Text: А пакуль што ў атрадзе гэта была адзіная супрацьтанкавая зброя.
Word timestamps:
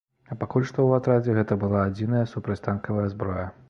А 0.35 0.37
пакуль 0.43 0.65
што 0.69 0.79
ў 0.85 0.97
атрадзе 1.03 1.37
гэта 1.41 1.59
была 1.67 1.87
адзіная 1.93 2.25
супрацьтанкавая 2.37 3.11
зброя. 3.19 3.51